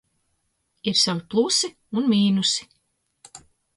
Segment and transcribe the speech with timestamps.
[0.91, 2.67] Ir savi plusi un mīnusi.